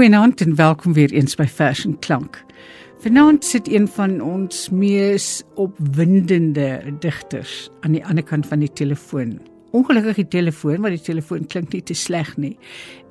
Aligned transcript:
Goeienaand 0.00 0.40
en 0.40 0.54
welkom 0.54 0.92
weer 0.96 1.12
eens 1.12 1.34
by 1.36 1.44
Fashion 1.44 1.98
Klank. 1.98 2.38
Vanaand 3.02 3.44
sit 3.44 3.66
een 3.68 3.88
van 3.88 4.14
ons 4.24 4.70
mees 4.72 5.42
opwindende 5.60 6.94
digters 7.02 7.68
aan 7.84 7.92
die 7.92 8.00
ander 8.06 8.24
kant 8.24 8.48
van 8.48 8.64
die 8.64 8.70
telefoon. 8.72 9.34
Ongelukkig 9.76 10.22
die 10.22 10.28
telefoon, 10.28 10.80
maar 10.80 10.96
die 10.96 11.02
telefoon 11.04 11.44
klink 11.52 11.76
nie 11.76 11.82
te 11.84 11.92
sleg 11.92 12.32
nie. 12.40 12.54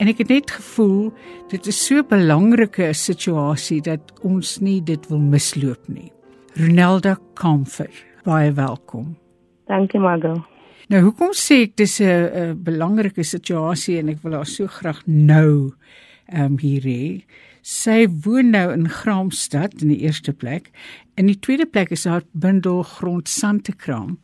En 0.02 0.10
ek 0.10 0.24
het 0.24 0.34
net 0.34 0.56
gevoel 0.58 1.14
dit 1.54 1.70
is 1.70 1.84
so 1.86 2.02
'n 2.02 2.10
belangrike 2.10 2.90
situasie 2.94 3.82
dat 3.86 4.02
ons 4.24 4.58
nie 4.58 4.82
dit 4.82 5.08
wil 5.10 5.22
misloop 5.22 5.88
nie. 5.88 6.12
Ronelda 6.58 7.20
Comfort, 7.36 8.04
baie 8.24 8.52
welkom. 8.52 9.16
Dankie 9.68 10.00
Margo. 10.00 10.42
Nou 10.88 11.04
hoekom 11.04 11.38
sê 11.38 11.70
ek 11.70 11.76
dis 11.76 12.02
'n 12.02 12.58
belangrike 12.64 13.24
situasie 13.24 14.00
en 14.00 14.10
ek 14.10 14.24
wil 14.24 14.34
haar 14.34 14.46
so 14.46 14.66
graag 14.68 15.06
nou 15.06 15.70
um, 16.34 16.58
hier 16.60 16.86
hê. 16.88 17.04
Sy 17.62 18.08
woon 18.24 18.54
nou 18.56 18.70
in 18.74 18.88
Graamsstad 18.90 19.82
in 19.82 19.92
die 19.94 20.02
eerste 20.06 20.34
plek. 20.34 20.72
In 21.20 21.28
die 21.28 21.40
tweede 21.40 21.66
plek 21.66 21.92
is 21.92 22.06
haar 22.06 22.24
bundel 22.32 22.84
Grond 22.84 23.28
Santekraam 23.28 24.18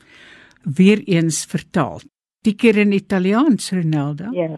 weer 0.64 1.04
eens 1.06 1.46
vertaal. 1.46 2.02
Die 2.46 2.56
keer 2.56 2.78
in 2.78 2.94
Italiaans, 2.94 3.72
Ronaldo. 3.72 4.32
Ja. 4.32 4.56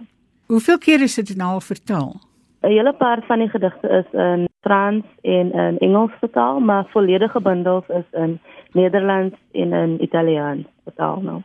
Hoeveel 0.47 0.77
keer 0.77 1.01
is 1.01 1.15
dit 1.15 1.35
nou 1.35 1.61
vertaal? 1.61 2.19
'n 2.63 2.67
Hele 2.67 2.93
paar 2.93 3.23
van 3.27 3.39
die 3.39 3.49
gedigte 3.49 3.87
is 3.87 4.09
in 4.13 4.47
Frans 4.61 5.05
en 5.21 5.51
in 5.51 5.77
Engels 5.77 6.11
vertaal, 6.19 6.59
maar 6.59 6.87
volledige 6.89 7.41
bundels 7.41 7.87
is 7.87 8.07
in 8.11 8.39
Nederlands 8.71 9.35
en 9.51 9.73
in 9.73 10.03
Italiaans 10.03 10.65
vertaal 10.83 11.21
nou. 11.21 11.41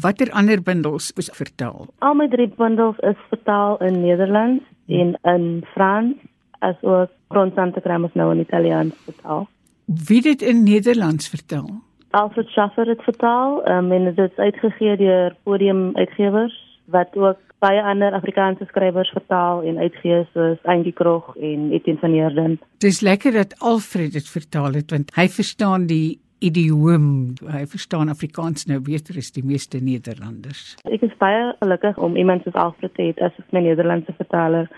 Watter 0.00 0.30
ander 0.32 0.62
bundels 0.62 1.12
is 1.16 1.30
vertaal? 1.32 1.86
Al 1.98 2.14
my 2.14 2.28
drie 2.28 2.48
bundels 2.48 2.98
is 2.98 3.16
vertaal 3.28 3.78
in 3.78 4.00
Nederlands 4.00 4.64
en 4.90 5.18
in 5.22 5.64
Frans 5.74 6.16
asook 6.58 7.10
Gronsante 7.28 7.80
Kramos 7.80 8.12
nou 8.14 8.32
in 8.34 8.40
Italiaans 8.40 8.94
vertaal. 9.04 9.46
Wie 9.84 10.22
dit 10.22 10.42
in 10.42 10.62
Nederlands 10.62 11.28
vertaal? 11.28 11.70
Alfred 12.10 12.48
Schaffer 12.48 12.86
het 12.86 13.02
vertaal 13.02 13.68
um, 13.68 13.92
en 13.92 14.04
dit 14.14 14.18
is 14.18 14.36
uitgegee 14.36 14.96
deur 14.96 15.36
Podium 15.42 15.96
Uitgewers 15.96 16.56
wat 16.90 17.16
ook 17.16 17.38
baie 17.58 17.82
ander 17.82 18.12
Afrikaanse 18.16 18.64
skrywers 18.66 19.10
vertaal 19.14 19.62
en 19.62 19.78
uitgee 19.78 20.24
soos 20.32 20.58
Angie 20.62 20.92
Krog 20.92 21.36
en 21.36 21.70
Etienne 21.72 22.00
van 22.00 22.12
Heerden. 22.16 22.58
Dis 22.78 23.00
lekker 23.00 23.32
dat 23.32 23.54
Alfred 23.58 24.12
dit 24.12 24.28
vertaal 24.28 24.72
het 24.80 24.90
want 24.90 25.14
hy 25.14 25.28
verstaan 25.28 25.86
die 25.86 26.18
idioom. 26.40 27.34
Hy 27.46 27.64
verstaan 27.66 28.08
Afrikaans 28.08 28.66
nou 28.66 28.80
beter 28.80 29.16
as 29.16 29.30
die 29.36 29.44
meeste 29.44 29.80
Nederlanders. 29.80 30.76
Ek 30.84 31.02
is 31.02 31.16
baie 31.18 31.52
gelukkig 31.60 31.98
om 31.98 32.16
iemand 32.16 32.42
soos 32.44 32.54
Alfred 32.54 32.94
te 32.96 33.02
hê 33.02 33.14
as 33.24 33.36
my 33.52 33.60
Nederlandse 33.60 34.16
vertaler 34.18 34.70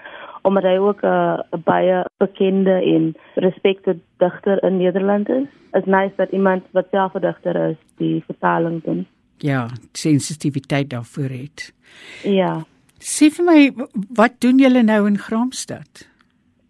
omdat 0.43 0.63
hy 0.63 0.77
ook 0.79 1.03
'n 1.03 1.63
baie 1.65 2.05
bekende 2.19 2.83
en 2.83 3.15
respekte 3.35 3.99
digter 4.19 4.63
in 4.65 4.77
Nederland 4.77 5.29
is. 5.29 5.47
Is 5.73 5.85
nice 5.85 6.13
dat 6.17 6.31
iemand 6.31 6.63
wat 6.73 6.87
self 6.91 7.15
'n 7.15 7.21
digter 7.21 7.71
is, 7.71 7.77
die 7.97 8.23
vertaling 8.27 8.85
doen. 8.85 9.07
Ja, 9.37 9.69
sensitiwiteit 9.93 10.91
daarvoor 10.91 11.29
het. 11.29 11.73
Ja. 12.23 12.65
Sê 12.99 13.31
vir 13.31 13.45
my, 13.45 13.73
wat 14.15 14.41
doen 14.41 14.59
julle 14.59 14.83
nou 14.83 15.07
in 15.07 15.19
Graamsstad? 15.19 16.09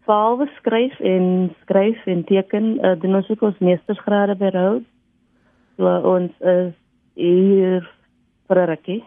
Behalwe 0.07 0.49
skryf 0.59 1.01
en 1.01 1.55
skryf 1.63 2.07
en 2.07 2.25
teken, 2.25 2.79
uh, 2.85 2.95
doen 3.01 3.15
ons 3.15 3.29
ook 3.31 3.43
ons 3.43 3.59
meestersgrade 3.59 4.35
by 4.37 4.51
Rhodes. 4.55 4.89
So 5.77 5.89
ons 6.15 6.33
is 6.41 6.75
hier 7.15 7.89
vir 8.49 8.59
'n 8.63 8.69
rukkie. 8.69 9.05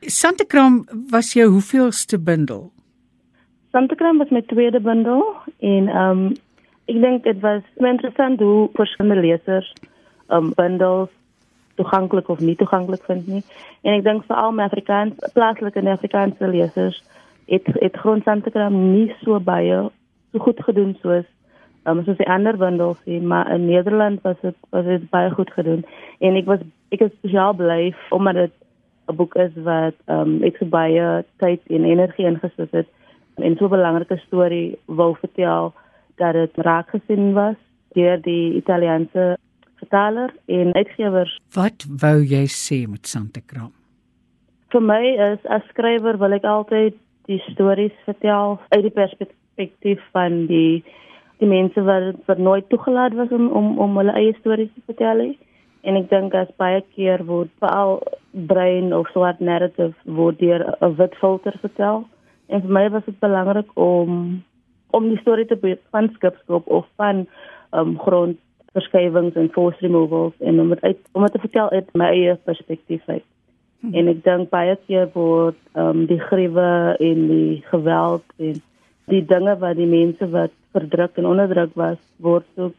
Santekram 0.00 0.84
was 1.10 1.32
jou 1.32 1.48
hoeveelste 1.48 2.18
bundel? 2.18 2.70
Santekram 3.70 4.18
was 4.18 4.30
my 4.30 4.42
tweede 4.42 4.80
bundel 4.80 5.22
en 5.58 5.88
ehm 5.88 6.10
um, 6.10 6.36
ek 6.86 7.00
dink 7.00 7.24
dit 7.24 7.40
was 7.40 7.62
interessant 7.76 8.40
hoe 8.40 8.68
verskillende 8.74 9.22
lesers 9.22 9.72
ehm 10.28 10.44
um, 10.44 10.52
bundels 10.56 11.10
toeganklik 11.76 12.28
of 12.28 12.40
nie 12.40 12.56
toeganklik 12.56 13.04
vind 13.04 13.26
nie. 13.26 13.42
En 13.82 13.94
ek 13.94 14.04
dink 14.04 14.24
veral 14.24 14.52
my 14.52 14.62
Afrikaans 14.68 15.32
plaaslike 15.32 15.78
en 15.78 15.86
Afrikaanse 15.86 16.48
lesers 16.48 17.02
het 17.46 17.66
het 17.80 17.96
grond 17.96 18.24
Santekram 18.24 18.76
nie 18.92 19.14
so 19.22 19.40
baie 19.40 19.90
so 20.32 20.38
goed 20.38 20.60
gedoen 20.64 20.96
soos 21.02 21.28
um, 21.84 22.02
soos 22.04 22.18
die 22.20 22.28
ander 22.30 22.56
bundels 22.56 22.98
nie, 23.04 23.20
maar 23.20 23.50
in 23.52 23.66
Nederland 23.66 24.22
was 24.22 24.36
dit 24.40 24.56
was 24.70 24.84
dit 24.84 25.10
baie 25.10 25.30
goed 25.30 25.50
gedoen. 25.50 25.84
En 26.20 26.36
ek 26.38 26.48
was 26.50 26.64
ek 26.94 27.06
is 27.06 27.14
spesiaal 27.18 27.54
bly 27.58 27.94
omdat 28.10 28.34
dit 28.34 28.54
'n 29.08 29.16
boek 29.16 29.34
is 29.34 29.54
wat 29.64 29.94
um, 30.06 30.42
ek 30.42 30.56
so 30.56 30.66
baie 30.66 31.24
tyd 31.38 31.60
en 31.66 31.84
energie 31.84 32.26
ingesit 32.26 32.70
het 32.70 32.88
en 33.36 33.56
so 33.56 33.66
'n 33.66 33.76
belangrike 33.76 34.16
storie 34.26 34.78
wou 34.86 35.14
vertel 35.20 35.72
dat 36.16 36.32
dit 36.32 36.56
raak 36.56 36.88
gesien 36.88 37.32
was 37.32 37.56
deur 37.94 38.20
die 38.22 38.54
Italiaanse 38.56 39.36
vertaler 39.76 40.30
en 40.46 40.74
uitgewers. 40.74 41.38
Wat 41.54 41.84
wou 42.00 42.22
jy 42.22 42.46
sê 42.46 42.88
met 42.88 43.06
Santekram? 43.06 43.72
Vir 44.68 44.80
my 44.80 45.04
is 45.32 45.38
as 45.44 45.62
skrywer 45.68 46.16
wil 46.18 46.32
ek 46.32 46.44
altyd 46.44 46.94
die 47.26 47.42
stories 47.52 47.96
vertel 48.04 48.60
uit 48.68 48.82
die 48.82 48.90
perspektief 48.90 49.41
van 50.12 50.46
die 50.46 50.84
die 51.42 51.48
mense 51.48 51.82
wat 51.82 52.16
wat 52.26 52.38
nooit 52.38 52.68
toegelaat 52.68 53.14
was 53.18 53.30
om 53.30 53.48
om 53.48 53.78
om 53.78 53.96
hulle 53.96 54.12
eie 54.12 54.34
stories 54.40 54.70
te 54.74 54.82
vertel 54.86 55.16
nie. 55.16 55.38
En 55.82 55.96
ek 55.98 56.10
dink 56.10 56.34
as 56.34 56.50
baie 56.56 56.82
keer 56.94 57.24
word 57.26 57.50
veral 57.58 57.98
brein 58.30 58.92
of 58.94 59.10
swart 59.10 59.40
narrative 59.40 59.94
word 60.04 60.38
deur 60.38 60.62
'n 60.80 60.94
wit 60.96 61.14
filter 61.20 61.56
vertel. 61.60 62.04
En 62.48 62.62
vir 62.62 62.70
my 62.70 62.88
was 62.90 63.04
dit 63.04 63.18
belangrik 63.18 63.70
om 63.74 64.42
om 64.90 65.08
die 65.08 65.20
storie 65.20 65.46
te 65.46 65.78
van 65.90 66.08
skipskop 66.14 66.66
of 66.66 66.86
van 66.96 67.26
um, 67.72 67.98
grondverskywings 67.98 69.34
en 69.34 69.48
force 69.52 69.78
removals 69.80 70.34
en 70.40 70.60
om 70.60 70.68
dit 70.68 70.82
uit 70.82 70.98
om 71.12 71.22
dit 71.22 71.32
te 71.32 71.38
vertel 71.38 71.70
uit 71.70 71.94
my 71.94 72.06
eie 72.06 72.34
perspektief 72.44 73.02
uit. 73.06 73.24
Hmm. 73.80 73.94
En 73.94 74.08
ek 74.08 74.24
dink 74.24 74.50
baie 74.50 74.76
keer 74.86 75.08
word 75.14 75.58
um, 75.74 76.06
die 76.06 76.20
gruwe 76.20 76.96
en 76.98 77.26
die 77.28 77.62
geweld 77.70 78.24
en 78.38 78.60
die 79.10 79.24
dinge 79.24 79.56
wat 79.58 79.76
die 79.76 79.86
mense 79.86 80.28
wat 80.30 80.52
verdruk 80.72 81.16
en 81.16 81.26
onderdruk 81.26 81.74
was 81.74 81.98
word 82.18 82.46
so 82.54 82.72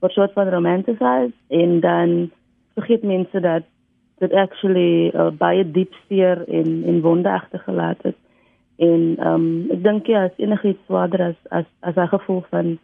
word 0.00 0.12
soort 0.12 0.32
van 0.32 0.48
romanticized 0.48 1.36
en 1.48 1.80
dan 1.80 2.30
vergeet 2.74 3.02
mense 3.02 3.40
dat 3.40 3.62
dit 4.20 4.32
actually 4.32 5.10
uh, 5.14 5.30
baie 5.30 5.64
diep 5.64 5.94
seer 6.08 6.44
en 6.48 6.82
en 6.86 7.00
wonde 7.00 7.30
agtergelaat 7.30 8.02
het. 8.02 8.16
En 8.76 9.16
ehm 9.18 9.34
um, 9.34 9.70
ek 9.76 9.82
dink 9.84 10.06
ja 10.06 10.24
as 10.28 10.36
enigiets 10.36 10.84
swaarder 10.86 11.22
as 11.30 11.38
as 11.50 11.68
as 11.80 11.96
'n 11.96 12.12
gevoel 12.16 12.44
van 12.50 12.78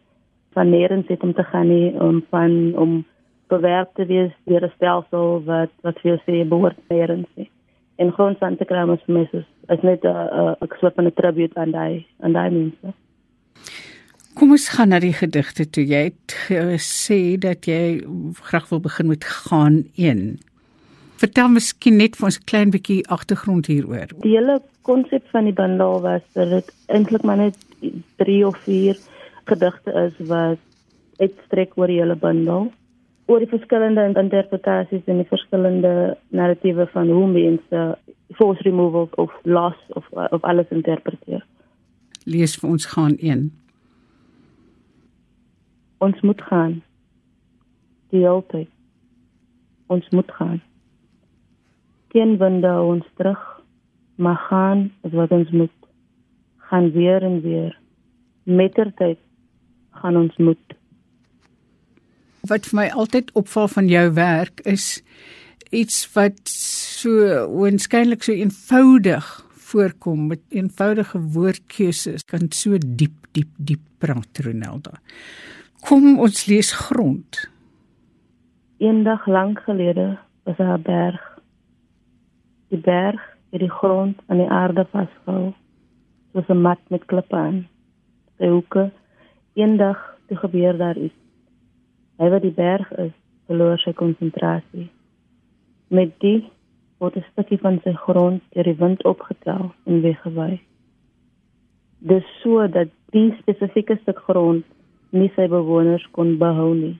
van 0.53 0.69
nêrens 0.69 1.07
het 1.07 1.23
om 1.23 1.33
te 1.33 1.43
gaan 1.43 1.67
nie 1.67 1.93
om 2.01 2.23
van 2.29 2.73
om 2.75 3.05
bewerk 3.47 3.89
te 3.93 4.05
wees 4.05 4.33
deur 4.45 4.65
'n 4.65 4.73
stelsel 4.75 5.43
wat 5.45 5.71
wat 5.81 5.99
vir 5.99 6.21
sê 6.25 6.47
behoort 6.47 6.79
nêrens 6.89 7.29
nie. 7.35 7.49
En 7.95 8.11
grond 8.11 8.37
van 8.37 8.55
te 8.57 8.65
kry 8.65 8.81
om 8.83 8.97
vir 8.97 9.27
is 9.31 9.45
is 9.69 9.81
net 9.81 10.03
'n 10.03 10.55
'n 10.61 10.77
soort 10.79 10.95
van 10.95 11.05
'n 11.05 11.13
tribute 11.13 11.55
aan 11.55 11.71
daai 11.71 12.05
aan 12.19 12.33
daai 12.33 12.49
mense 12.49 12.93
Kom 14.37 14.51
ons 14.53 14.67
gaan 14.69 14.91
na 14.93 14.99
die 15.01 15.15
gedigte 15.17 15.65
toe. 15.65 15.81
Jy 15.81 16.01
het 16.11 16.33
gesê 16.45 17.39
dat 17.41 17.65
jy 17.65 18.05
graag 18.45 18.67
wil 18.69 18.79
begin 18.85 19.07
met 19.09 19.23
gaan 19.25 19.79
1. 19.95 20.37
Vertel 21.17 21.49
miskien 21.49 21.97
net 21.97 22.19
vir 22.19 22.27
ons 22.29 22.37
'n 22.37 22.45
klein 22.45 22.69
bietjie 22.69 23.07
agtergrond 23.09 23.65
hieroor. 23.65 24.13
Die 24.21 24.37
hele 24.37 24.61
konsep 24.83 25.25
van 25.33 25.49
die 25.49 25.57
bundel 25.57 26.01
was 26.01 26.21
dat 26.33 26.49
dit 26.49 26.69
eintlik 26.85 27.23
maar 27.23 27.37
net 27.37 27.57
3 28.21 28.45
of 28.47 28.57
4 28.57 28.97
gedigte 29.45 29.91
is 30.05 30.27
wat 30.27 30.61
uitstrek 31.17 31.73
oor 31.75 31.87
die 31.87 31.99
hele 31.99 32.15
bundel 32.15 32.71
oor 33.25 33.39
die 33.39 33.49
verskillende 33.49 34.05
interpretasies 34.15 35.03
en 35.05 35.17
die 35.17 35.31
verskillende 35.31 36.17
narratiewe 36.29 36.87
van 36.93 37.09
hoe 37.09 37.27
mense 37.27 37.97
force 38.35 38.61
removal 38.61 39.09
of 39.15 39.31
loss 39.43 39.75
of 39.89 40.05
of 40.11 40.41
alles 40.43 40.67
interpreteer. 40.69 41.45
Lees 42.23 42.55
vir 42.59 42.69
ons 42.69 42.85
gaan 42.85 43.15
een. 43.19 43.51
Ons 45.97 46.21
moet 46.21 46.41
gaan. 46.41 46.81
Die 48.09 48.27
altyd. 48.27 48.67
Ons 49.87 50.09
moet 50.09 50.31
gaan. 50.31 50.61
Geen 52.11 52.37
winde 52.37 52.71
ons 52.81 53.05
terug 53.15 53.57
maar 54.17 54.35
gaan 54.35 54.93
is 55.01 55.11
wat 55.11 55.31
ons 55.31 55.49
moet 55.49 55.71
gaan 56.57 56.91
weer 56.91 57.23
en 57.23 57.41
weer 57.41 57.79
mettertyd 58.43 59.17
gaan 59.91 60.17
ons 60.17 60.37
moet 60.37 60.75
wat 62.49 62.65
vir 62.69 62.79
my 62.79 62.87
altyd 63.03 63.29
opval 63.37 63.67
van 63.67 63.89
jou 63.91 64.05
werk 64.17 64.63
is 64.73 65.03
iets 65.69 65.99
wat 66.15 66.41
so 67.01 67.27
oënskynlik 67.61 68.25
so 68.25 68.33
eenvoudig 68.33 69.27
voorkom 69.71 70.27
met 70.31 70.41
eenvoudige 70.61 71.21
woordkeuses 71.35 72.25
kan 72.31 72.49
so 72.59 72.79
diep 72.81 73.29
diep 73.37 73.53
diep 73.69 73.83
praat 74.03 74.43
Ronelda 74.45 74.97
kom 75.89 76.17
ons 76.25 76.45
lees 76.49 76.71
grond 76.87 77.43
eendag 78.89 79.27
lank 79.27 79.63
gelede 79.69 80.09
was 80.45 80.57
daar 80.57 80.77
'n 80.77 80.87
berg 80.91 81.23
die 82.73 82.83
berg 82.91 83.21
het 83.51 83.61
die 83.61 83.75
grond 83.79 84.19
aan 84.27 84.43
die 84.43 84.51
aarde 84.61 84.85
vasgehou 84.91 85.53
soos 86.33 86.49
'n 86.49 86.61
mat 86.61 86.81
met 86.89 87.05
klippe 87.05 87.35
aan 87.35 87.67
sy 88.37 88.49
hoeke. 88.51 88.91
Eendag 89.53 89.97
toe 90.27 90.37
gebeur 90.37 90.77
daar 90.77 90.97
iets. 90.97 91.17
Hy 92.17 92.29
wat 92.29 92.41
die 92.41 92.53
berg 92.53 92.91
is, 93.01 93.13
verloor 93.49 93.79
sy 93.81 93.93
konsentrasie. 93.97 94.87
Met 95.93 96.13
die 96.23 96.49
word 96.99 97.15
'n 97.17 97.25
stukkie 97.31 97.59
van 97.61 97.79
sy 97.83 97.93
grond 97.93 98.41
deur 98.53 98.63
die 98.63 98.79
wind 98.83 99.03
opgetel 99.03 99.73
en 99.85 100.01
weggewaai. 100.01 100.59
Dis 101.99 102.25
so 102.41 102.67
dat 102.67 102.89
die 103.11 103.33
spesifieke 103.39 103.97
stuk 104.01 104.19
grond 104.19 104.65
nie 105.09 105.31
sy 105.35 105.47
bewoners 105.47 106.05
kon 106.11 106.37
behou 106.37 106.73
nie. 106.75 106.97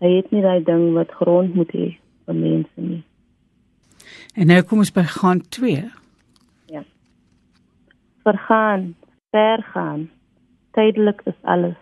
Hy 0.00 0.10
het 0.16 0.30
nie 0.30 0.42
daai 0.44 0.62
ding 0.64 0.92
wat 0.94 1.10
grond 1.10 1.54
moet 1.54 1.72
hê 1.72 1.88
vir 2.26 2.34
mense 2.34 2.80
nie. 2.80 3.02
En 4.36 4.46
nou 4.46 4.60
kom 4.62 4.82
ons 4.84 4.92
by 4.92 5.06
gaan 5.08 5.40
2. 5.56 5.90
Ja. 6.72 6.82
Vergaan, 8.22 8.94
vergaan. 9.32 10.10
Tydelik 10.76 11.22
is 11.24 11.38
alles. 11.42 11.78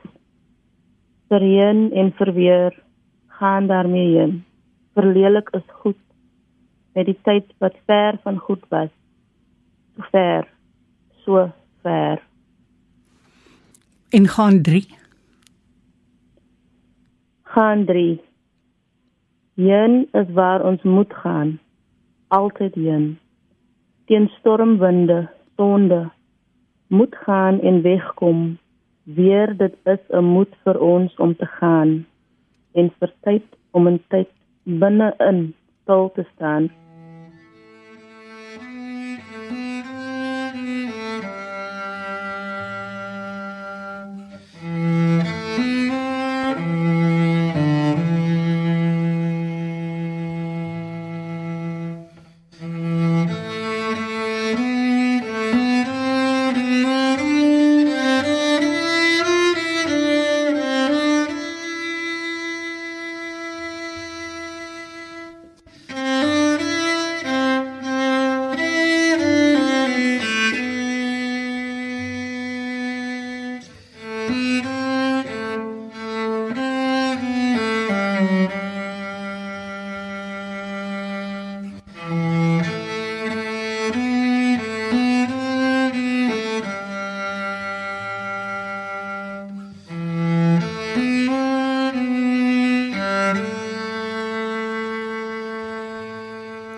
Verheen 1.28 1.90
en 1.92 2.12
verweer 2.14 2.78
gaan 3.26 3.66
daarmee 3.66 4.18
heen. 4.18 4.44
Verlelik 4.94 5.50
is 5.58 5.66
goed. 5.82 6.03
Met 6.94 7.06
die 7.10 7.18
tyd 7.22 7.50
wat 7.58 7.74
ver 7.86 8.18
van 8.22 8.38
goed 8.38 8.62
was. 8.68 8.90
So 9.96 10.02
ver, 10.10 10.48
so 11.24 11.52
ver. 11.82 12.22
En 14.10 14.28
gaan 14.28 14.62
3. 14.62 14.86
Gaan 17.42 17.84
3. 17.84 18.20
Heen 19.54 20.08
is 20.12 20.30
waar 20.32 20.64
ons 20.64 20.82
moet 20.82 21.14
gaan. 21.14 21.58
Altyd 22.28 22.74
heen. 22.74 23.18
Teen 24.04 24.28
stormwinde, 24.38 25.30
sonde 25.56 26.10
moet 26.86 27.16
gaan 27.16 27.60
en 27.60 27.82
wegkom. 27.82 28.58
Weer 29.02 29.56
dit 29.56 29.74
is 29.84 30.02
'n 30.08 30.24
moed 30.24 30.52
vir 30.64 30.80
ons 30.80 31.16
om 31.16 31.36
te 31.36 31.46
gaan 31.46 32.06
en 32.72 32.92
vir 32.98 33.12
tyd 33.20 33.44
om 33.70 33.86
in 33.86 34.02
tyd 34.08 34.28
binne-in 34.62 35.54
stil 35.82 36.10
te 36.14 36.24
staan. 36.34 36.70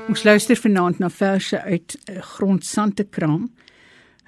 Ons 0.07 0.23
luister 0.23 0.55
vanaand 0.55 1.01
na 1.03 1.09
verse 1.11 1.59
uit 1.63 1.95
uh, 2.07 2.21
Grondsante 2.23 3.05
Kraam. 3.05 3.49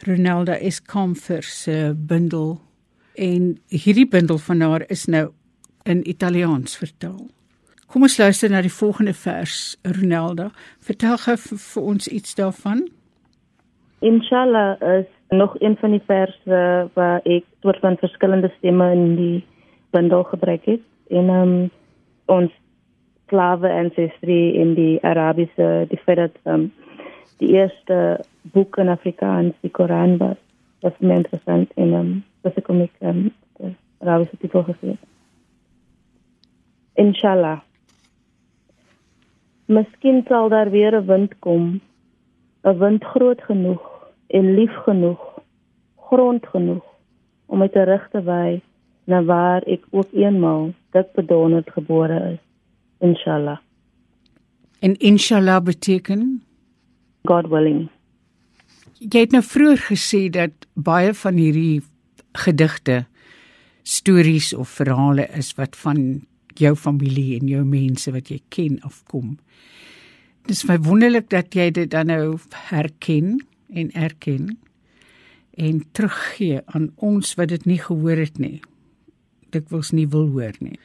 Ronelda 0.06 0.56
S. 0.70 0.80
Comfer 0.82 1.42
se 1.42 1.94
bundel 1.96 2.58
en 3.14 3.58
hierdie 3.70 4.08
bundel 4.08 4.38
van 4.38 4.60
haar 4.60 4.84
is 4.90 5.04
nou 5.06 5.28
in 5.82 6.02
Italiaans 6.08 6.76
vertaal. 6.76 7.28
Kom 7.86 8.02
ons 8.02 8.18
luister 8.18 8.50
na 8.50 8.62
die 8.62 8.74
volgende 8.74 9.14
vers 9.14 9.78
Ronelda. 9.82 10.50
Vertel 10.82 11.16
gou 11.22 11.36
vir 11.38 11.82
ons 11.94 12.10
iets 12.10 12.34
daarvan. 12.34 12.88
Inshallah 14.02 14.82
is 14.98 15.08
nog 15.30 15.56
een 15.62 15.76
van 15.80 15.94
die 15.94 16.04
verse 16.06 16.62
waar 16.94 17.22
ek 17.22 17.46
soort 17.62 17.78
van 17.86 18.02
verskillende 18.02 18.50
stemme 18.58 18.92
in 18.92 19.14
die 19.16 19.44
bundel 19.90 20.26
gebruik 20.34 20.66
het 20.66 20.82
en 21.10 21.30
um, 21.30 21.54
ons 22.26 22.52
slawe 23.28 23.70
ancestry 23.72 24.54
in 24.62 24.74
die 24.74 24.98
Arabiese 25.02 25.86
die 25.90 26.00
feit 26.04 26.18
dat 26.18 26.36
um, 26.44 26.70
die 27.38 27.52
eerste 27.54 28.20
boek 28.54 28.78
in 28.78 28.88
Afrikaans 28.88 29.54
die 29.60 29.70
Koran 29.70 30.18
was 30.18 30.38
was 30.80 30.98
my 31.00 31.14
interessant 31.14 31.72
en 31.76 31.94
um, 31.94 32.10
dat 32.42 32.58
ek 32.58 32.66
kom 32.68 32.82
ek 32.84 32.94
um, 33.00 33.28
die 33.60 33.74
Arabiese 34.00 34.36
titel 34.40 34.66
gesien 34.70 34.98
Inshallah. 36.98 37.60
Miskien 39.70 40.24
sal 40.26 40.48
daar 40.50 40.70
weer 40.70 40.96
'n 40.98 41.06
wind 41.06 41.38
kom. 41.38 41.80
'n 42.64 42.78
wind 42.78 43.04
groot 43.04 43.42
genoeg 43.42 43.84
en 44.26 44.54
lief 44.54 44.74
genoeg 44.86 45.22
grond 46.08 46.46
genoeg 46.46 46.84
om 47.46 47.68
terug 47.70 48.08
te 48.10 48.22
wy 48.22 48.60
na 49.04 49.22
waar 49.22 49.62
ek 49.74 49.84
ook 49.90 50.10
eenmaal 50.12 50.72
dik 50.96 51.12
bedonderd 51.12 51.70
gebore 51.70 52.18
is 52.32 52.47
inshallah. 53.00 53.58
En 54.78 54.96
inshallah 54.96 55.62
beteken 55.62 56.42
God 57.26 57.48
willing. 57.50 57.88
Jy 58.98 59.26
het 59.26 59.34
nou 59.34 59.42
vroeër 59.44 59.82
gesê 59.90 60.26
dat 60.34 60.66
baie 60.74 61.12
van 61.14 61.38
hierdie 61.38 61.82
gedigte 62.38 63.04
stories 63.82 64.52
of 64.54 64.70
verhale 64.78 65.26
is 65.38 65.52
wat 65.58 65.76
van 65.78 66.22
jou 66.58 66.74
familie 66.76 67.38
en 67.38 67.50
jou 67.50 67.64
mense 67.66 68.10
wat 68.14 68.30
jy 68.30 68.40
ken 68.54 68.78
afkom. 68.86 69.36
Dis 70.48 70.64
my 70.66 70.78
wonderlik 70.82 71.28
dat 71.30 71.54
jy 71.54 71.70
dit 71.74 71.90
dan 71.90 72.10
nou 72.10 72.38
herken 72.70 73.36
en 73.68 73.92
erken 73.92 74.56
en 75.58 75.82
teruggee 75.92 76.62
aan 76.74 76.90
ons 76.96 77.34
wat 77.38 77.52
dit 77.54 77.64
nie 77.66 77.78
gehoor 77.82 78.18
het 78.18 78.38
nie. 78.38 78.58
Dit 79.54 79.70
wils 79.70 79.92
nie 79.92 80.08
wil 80.10 80.30
hoor 80.34 80.56
nie 80.62 80.78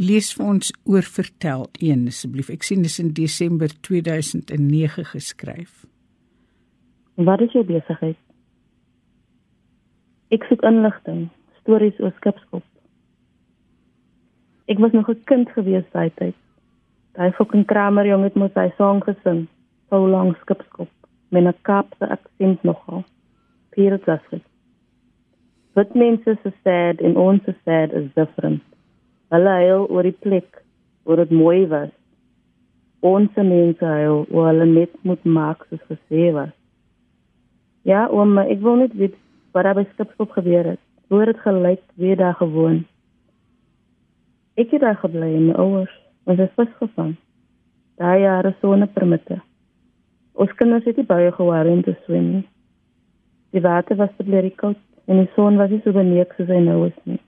lees 0.00 0.30
vir 0.36 0.46
ons 0.46 0.72
oor 0.88 1.04
vertel 1.04 1.66
een 1.78 2.06
asseblief. 2.08 2.48
Ek 2.48 2.64
sien 2.64 2.82
dis 2.82 2.98
in 3.02 3.12
Desember 3.16 3.68
2009 3.84 5.04
geskryf. 5.12 5.84
Wat 7.20 7.42
is 7.44 7.52
jou 7.52 7.64
besigheid? 7.68 8.16
Ek 10.32 10.46
soek 10.48 10.62
inligting, 10.64 11.26
stories 11.60 11.98
oor 12.00 12.14
skipskop. 12.16 12.64
Ek 14.70 14.78
was 14.78 14.92
nog 14.92 15.10
'n 15.10 15.20
kind 15.26 15.50
gewees 15.50 15.84
daai 15.92 16.10
tyd. 16.14 16.36
Daai 17.18 17.32
fucking 17.32 17.66
kramer 17.66 18.06
jong 18.06 18.22
het 18.22 18.34
mos 18.34 18.54
hy 18.54 18.70
song 18.78 19.02
gesing, 19.02 19.48
so 19.90 20.06
lank 20.06 20.36
skipskop 20.40 20.88
met 21.30 21.44
'n 21.44 21.54
Kaapse 21.62 22.08
aksent 22.08 22.62
nogal. 22.62 23.04
Peter 23.70 24.00
Zasset. 24.04 24.42
Wat 25.74 25.94
mense 25.94 26.38
se 26.42 26.52
sad 26.64 27.00
en 27.00 27.16
ons 27.16 27.44
se 27.44 27.54
sad 27.64 27.92
is 27.92 28.08
different. 28.14 28.62
Hulle 29.30 29.50
huil 29.62 29.84
oor 29.86 30.02
die 30.02 30.16
plek 30.26 30.62
waar 31.06 31.22
dit 31.22 31.30
mooi 31.30 31.66
was. 31.70 31.90
Ons 33.06 33.36
mense 33.38 33.84
huil 33.84 34.24
oor 34.28 34.48
hulle 34.50 34.66
net 34.66 34.96
moet 35.06 35.24
maak 35.24 35.62
soos 35.68 35.82
gesê 35.88 36.32
was. 36.34 36.50
Ja, 37.86 38.08
oom, 38.10 38.34
ek 38.42 38.58
wil 38.60 38.82
net 38.82 38.96
weet 38.98 39.14
wat 39.54 39.64
daar 39.64 39.78
by 39.78 39.86
Skipskop 39.92 40.34
gebeur 40.34 40.72
het. 40.74 40.82
Hoe 41.08 41.22
het 41.22 41.32
dit 41.32 41.44
gelyk 41.46 41.82
weer 41.94 42.18
daar 42.18 42.34
gewoon? 42.42 42.82
Ek 44.58 44.74
het 44.74 44.82
daar 44.82 44.98
gebly 44.98 45.30
in 45.38 45.46
my 45.48 45.54
ouers, 45.62 45.94
ons 46.26 46.38
het 46.38 46.52
vasgevang. 46.58 47.14
Daai 48.02 48.20
jare 48.26 48.54
sone 48.60 48.86
permitte. 48.86 49.40
Ons 50.34 50.52
kinders 50.58 50.84
het 50.84 50.98
nie 50.98 51.06
baie 51.06 51.32
gewaar 51.32 51.70
om 51.70 51.82
te 51.86 51.94
swem 52.04 52.30
nie. 52.34 52.46
Die 53.54 53.62
water 53.62 53.96
was 53.96 54.12
te 54.16 54.26
blerrie 54.26 54.54
koud 54.54 54.78
en 55.06 55.22
die 55.22 55.30
son 55.34 55.58
was 55.58 55.70
nie 55.70 55.82
so 55.84 55.94
beneek 55.94 56.34
soos 56.36 56.50
hy 56.50 56.60
nou 56.66 56.84
is 56.90 56.98
nie. 57.04 57.20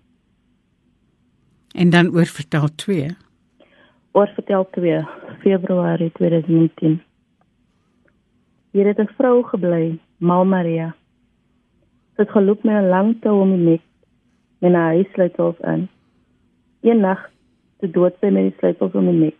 En 1.73 1.91
dan 1.91 2.15
oor 2.15 2.27
vertel 2.27 2.75
2. 2.75 3.17
Oor 4.13 4.29
vertel 4.35 4.69
2 4.71 5.07
Februarie 5.41 6.13
2010. 6.13 7.03
Hier 8.71 8.87
het 8.87 8.99
'n 8.99 9.15
vrou 9.17 9.43
gebly, 9.43 9.99
Mal 10.17 10.45
Maria. 10.45 10.95
Sy 12.15 12.23
het 12.23 12.31
geloop 12.31 12.63
met 12.63 12.75
'n 12.75 12.89
lang 12.89 13.21
tou 13.21 13.41
om 13.41 13.51
die 13.51 13.65
nek 13.71 13.81
en 14.59 14.75
haar 14.75 14.95
huissleutels 14.95 15.59
in. 15.61 15.89
Een 16.81 17.01
nag 17.01 17.31
te 17.79 17.91
dood 17.91 18.15
sy 18.21 18.31
met 18.31 18.43
die 18.43 18.59
sleutels 18.59 18.93
om 18.93 19.07
die 19.07 19.19
nek. 19.19 19.39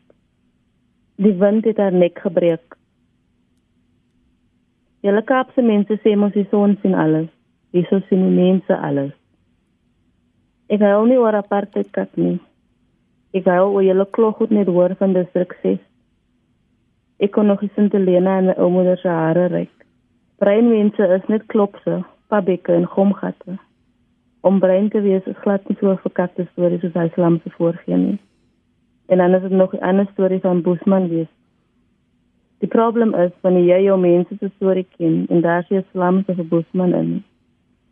Die 1.15 1.35
wind 1.39 1.65
het 1.65 1.77
haar 1.77 1.93
nek 1.93 2.19
gebreek. 2.19 2.77
Julle 5.01 5.23
Kaapse 5.23 5.63
mense 5.63 5.99
sê 6.03 6.17
mos 6.17 6.33
die 6.33 6.47
son 6.51 6.79
sien 6.83 6.95
alles. 6.95 7.29
Hierso 7.71 8.01
sien 8.09 8.23
die 8.27 8.37
mense 8.43 8.77
alles. 8.77 9.13
Ek 10.71 10.81
hou 10.81 11.07
nie 11.07 11.19
oor 11.19 11.35
apartheid 11.35 11.91
kat 11.91 12.11
nie. 12.17 12.39
Ek 13.35 13.49
hou 13.51 13.73
oor 13.73 13.83
julle 13.83 14.07
klog 14.15 14.37
goed 14.39 14.53
net 14.55 14.69
hoor 14.71 14.95
van 15.01 15.15
distrik 15.17 15.57
6. 15.63 15.81
Ek 17.23 17.33
kon 17.35 17.47
nog 17.51 17.63
eens 17.63 17.79
in 17.81 17.89
Helena 17.91 18.39
en 18.39 18.51
my 18.51 18.55
oumoeder 18.59 18.99
se 18.99 19.09
hare 19.09 19.49
ryk. 19.51 19.73
Breinmense 20.43 21.07
is 21.17 21.27
net 21.31 21.47
klopse, 21.47 22.03
pabekke 22.31 22.75
en 22.75 22.87
gomgatte. 22.87 23.59
Om 24.43 24.59
brein 24.59 24.89
te 24.91 25.01
wees 25.03 25.27
is 25.31 25.39
glad 25.43 25.67
nie 25.69 25.77
so 25.81 25.95
verkakte 26.03 26.47
stories 26.51 26.83
soos 26.83 26.99
hy 26.99 27.09
slam 27.15 27.41
se 27.43 27.51
voorgee 27.57 27.99
nie. 27.99 28.19
En 29.07 29.19
dan 29.19 29.35
is 29.35 29.43
dit 29.43 29.55
nog 29.55 29.75
'n 29.75 29.83
ander 29.83 30.07
storie 30.13 30.41
van 30.41 30.63
Boesman 30.63 31.09
wees. 31.09 31.31
Die 32.59 32.69
probleem 32.69 33.15
is 33.15 33.33
wanneer 33.41 33.67
jy 33.67 33.81
jou 33.85 33.99
mense 34.01 34.37
se 34.39 34.51
storie 34.57 34.87
ken 34.97 35.27
en 35.29 35.41
daar 35.41 35.65
sien 35.69 35.85
slam 35.91 36.23
se 36.27 36.43
Boesman 36.43 36.95
in. 36.95 37.25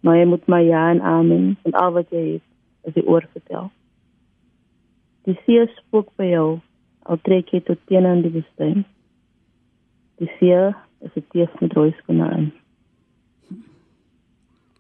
Maar 0.00 0.16
jy 0.16 0.24
moet 0.24 0.46
maar 0.46 0.62
ja 0.62 0.90
en 0.90 1.00
amen 1.00 1.58
en 1.62 1.72
al 1.72 1.92
wat 1.92 2.10
jy 2.10 2.32
het 2.32 2.49
as 2.86 2.94
jy 2.94 3.04
oor 3.06 3.26
vertel. 3.32 3.70
Die 5.28 5.36
see 5.44 5.66
spook 5.76 6.12
by 6.16 6.30
jou 6.30 6.60
al 7.06 7.20
trek 7.26 7.52
jy 7.52 7.60
tot 7.66 7.80
teen 7.90 8.06
aan 8.06 8.22
die 8.24 8.32
woestyn. 8.34 8.84
Die 10.20 10.30
see 10.38 10.62
is 11.00 11.16
'n 11.16 11.24
tees 11.32 11.52
met 11.60 11.72
rooi 11.72 11.92
skoene 11.98 12.30
in. 12.36 12.52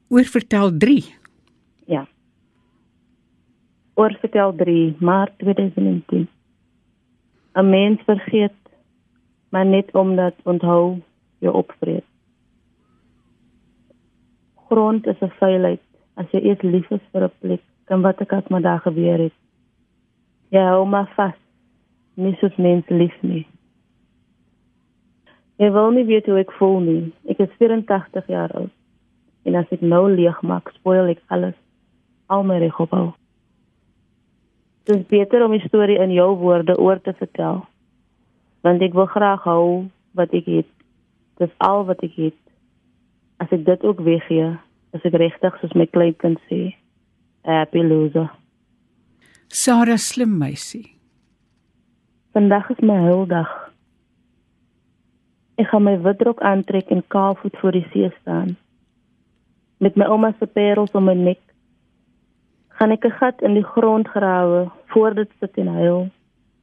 Oor 0.08 0.24
vertel 0.24 0.76
3. 0.76 1.04
Ja. 1.86 2.06
Oor 3.94 4.16
vertel 4.20 4.54
3 4.56 4.96
Maart 5.00 5.38
2010. 5.38 6.28
'n 7.54 7.70
Mens 7.70 8.00
vergeet 8.06 8.60
maar 9.50 9.66
net 9.66 9.94
omdat 9.94 10.34
onthou 10.42 11.00
jou 11.38 11.54
opvreet. 11.54 12.04
Grond 14.68 15.06
is 15.06 15.20
'n 15.20 15.32
veiligheid 15.38 15.80
as 16.14 16.26
jy 16.30 16.40
eers 16.40 16.62
lief 16.62 16.90
is 16.90 17.00
vir 17.12 17.24
'n 17.24 17.32
plek, 17.40 17.62
kan 17.90 18.04
wat 18.06 18.20
ek 18.22 18.32
ook 18.32 18.48
maar 18.48 18.62
daar 18.62 18.80
gebeur 18.80 19.18
het. 19.18 19.34
Jy 20.54 20.62
hou 20.62 20.86
maar 20.86 21.10
vas. 21.16 21.34
Nie 22.14 22.36
soos 22.38 22.54
mens 22.56 22.86
lief 22.88 23.16
nie. 23.26 23.46
Ek 25.58 25.72
wil 25.74 25.90
nie 25.90 26.06
weet 26.06 26.28
hoe 26.30 26.38
ek 26.38 26.54
voel 26.58 26.78
nie. 26.86 27.00
Ek 27.26 27.42
is 27.42 27.50
84 27.58 28.30
jaar 28.30 28.54
oud. 28.54 28.70
En 29.42 29.58
as 29.58 29.72
ek 29.74 29.82
nou 29.82 30.04
leeg 30.12 30.38
maak, 30.46 30.70
spoil 30.78 31.10
ek 31.10 31.22
alles. 31.34 31.56
Al 32.30 32.46
my 32.46 32.60
reg 32.62 32.78
op 32.78 32.94
al. 32.94 33.10
Dit 34.86 35.00
is 35.02 35.06
beter 35.10 35.42
om 35.44 35.52
die 35.56 35.66
storie 35.66 35.98
in 35.98 36.14
jou 36.14 36.30
woorde 36.38 36.78
oor 36.78 37.00
te 37.02 37.12
vertel. 37.18 37.64
Want 38.62 38.82
ek 38.86 38.94
wil 38.94 39.10
graag 39.10 39.42
hou 39.50 39.64
wat 40.14 40.30
ek 40.36 40.46
het. 40.46 40.70
Dis 41.42 41.50
al 41.58 41.82
wat 41.90 42.06
ek 42.06 42.14
het. 42.14 42.38
As 43.42 43.50
ek 43.50 43.66
dit 43.66 43.82
ook 43.82 44.04
weggee, 44.06 44.52
is 44.94 45.10
ek 45.10 45.18
regtig 45.18 45.58
soos 45.58 45.74
my 45.74 45.90
kleinkind 45.90 46.38
sê, 46.46 46.70
happy 47.58 47.82
loser. 47.82 48.30
Sarah 49.48 49.98
slim 49.98 50.38
meisie. 50.38 50.94
Vandag 52.32 52.70
is 52.70 52.80
my 52.86 52.96
huildag. 53.02 53.50
Ek 55.58 55.66
gaan 55.72 55.82
my 55.84 55.96
witrok 56.04 56.38
aantrek 56.46 56.92
en 56.94 57.02
kaalvoet 57.12 57.56
voor 57.60 57.74
die 57.76 57.86
see 57.90 58.12
staan. 58.20 58.54
Met 59.82 59.98
my 59.98 60.06
ouma 60.06 60.30
se 60.38 60.46
parels 60.46 60.94
om 60.94 61.04
my 61.10 61.16
nek. 61.18 61.42
Gaan 62.78 62.94
ek 62.94 63.04
'n 63.04 63.18
gat 63.18 63.42
in 63.42 63.54
die 63.58 63.66
grond 63.74 64.08
grawe 64.08 64.70
voor 64.92 65.14
dit 65.14 65.30
sit 65.40 65.58
en 65.58 65.66
huil. 65.66 66.08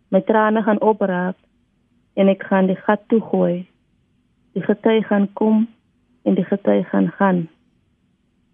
My 0.10 0.22
trane 0.22 0.64
gaan 0.64 0.82
opraap 0.82 1.36
en 2.16 2.28
ek 2.28 2.44
gaan 2.44 2.68
die 2.68 2.80
gat 2.88 3.02
toegooi. 3.08 3.68
Die 4.54 4.64
gety 4.64 5.02
gaan 5.02 5.28
kom 5.34 5.68
en 6.24 6.34
die 6.36 6.46
gety 6.46 6.84
gaan 6.84 7.12
gaan. 7.20 7.48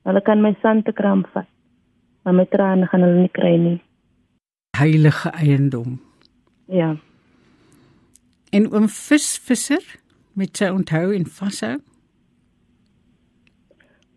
Hulle 0.04 0.22
kan 0.22 0.42
my 0.42 0.56
sand 0.62 0.86
te 0.86 0.92
kram 0.92 1.26
vat. 1.34 1.53
Maar 2.24 2.34
my 2.34 2.46
trane 2.46 2.88
gaan 2.88 3.04
hulle 3.04 3.20
nie 3.20 3.32
kry 3.32 3.56
nie. 3.60 3.80
Heilige 4.78 5.30
eiendom. 5.30 6.00
Ja. 6.66 6.96
En 8.50 8.70
oom 8.72 8.88
visvisser 8.90 9.84
met 10.34 10.58
sy 10.58 10.70
onthou 10.72 11.12
en 11.14 11.28
vashou. 11.40 11.76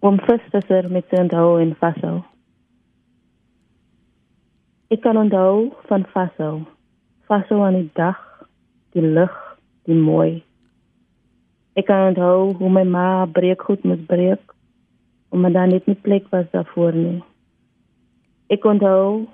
Oom 0.06 0.20
visvisser 0.28 0.90
met 0.92 1.08
sy 1.10 1.20
onthou 1.26 1.58
en 1.60 1.75
vashou. 1.80 2.16
Ek 4.94 5.02
kan 5.02 5.18
onthou 5.18 5.72
van 5.90 6.06
vashou. 6.14 6.62
Vashou 7.26 7.62
aan 7.66 7.80
die 7.80 7.90
dag, 7.98 8.20
die 8.94 9.02
lig, 9.02 9.34
die 9.90 9.98
mooi. 9.98 10.44
Ek 11.76 11.88
kan 11.90 12.12
onthou 12.12 12.52
hoe 12.60 12.70
my 12.72 12.84
ma 12.88 13.08
breekgoed 13.26 13.82
moes 13.84 14.04
breek 14.08 14.54
omdat 15.34 15.52
daar 15.52 15.66
net 15.68 15.86
nie 15.90 15.98
plek 16.00 16.28
was 16.30 16.46
daarvoor 16.52 16.94
nie. 16.94 17.18
Ek 18.47 18.65
onthou 18.65 19.26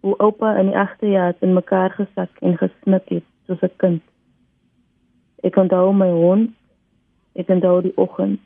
hoe 0.00 0.16
oupa 0.18 0.56
in 0.58 0.66
die 0.72 0.78
agterjaar 0.78 1.34
in 1.40 1.52
mekaar 1.52 1.90
gesak 1.90 2.30
en 2.40 2.58
gesnit 2.58 3.08
het 3.08 3.24
soos 3.46 3.62
'n 3.62 3.76
kind. 3.76 4.02
Ek 5.42 5.56
onthou 5.56 5.92
my 5.92 6.10
hond. 6.10 6.50
Ek 7.34 7.48
onthou 7.48 7.80
die 7.82 7.96
oggend, 7.98 8.38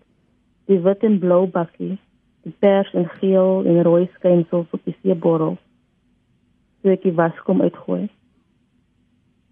die 0.65 0.79
wit 0.81 1.03
en 1.05 1.19
blou 1.21 1.47
bakkie, 1.53 1.99
die 2.43 2.55
pers 2.59 2.89
en 2.97 3.05
geel 3.19 3.67
en 3.69 3.83
rooi 3.85 4.07
skynsels 4.15 4.71
op 4.73 4.81
die 4.89 4.97
seeborrel. 5.03 5.59
So 6.81 6.89
ek 6.95 7.05
die 7.05 7.13
waskom 7.13 7.61
uitgooi. 7.61 8.09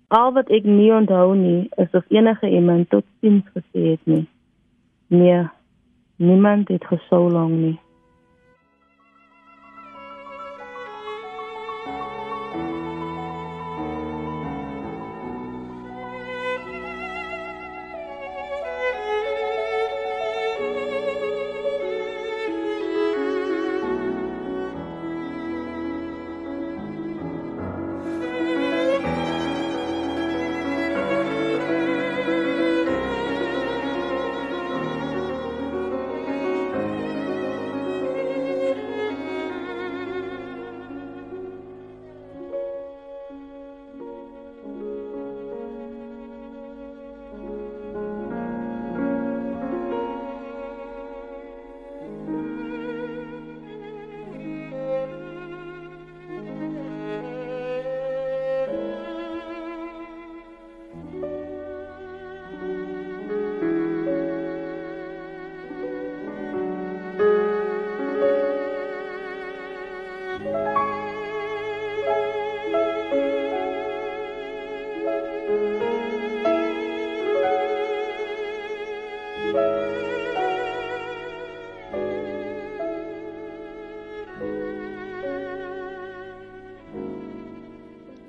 Al 0.09 0.33
wat 0.33 0.49
ek 0.55 0.65
nie 0.65 0.93
onthou 0.95 1.35
nie, 1.37 1.69
is 1.77 1.93
of 1.93 2.09
enige 2.09 2.49
iemand 2.49 2.89
tot 2.95 3.05
sins 3.21 3.45
gesê 3.53 3.91
het 3.91 4.07
nie. 4.07 4.25
Nee, 5.13 5.43
niemand 6.17 6.69
het 6.73 6.85
gesou 6.89 7.27
lank 7.33 7.53
nie. 7.53 7.77